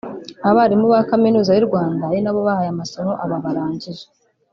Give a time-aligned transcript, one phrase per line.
[0.49, 4.05] abarimu ba Kaminuza y’u Rwanda ari nabo bahaye amasomo aba barangije